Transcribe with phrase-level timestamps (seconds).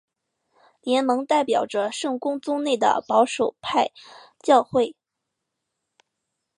[0.81, 3.91] 联盟代表着圣公宗内的保守派
[4.41, 4.95] 教会。